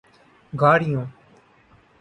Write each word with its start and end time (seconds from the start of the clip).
گاڑیوں 0.53 1.05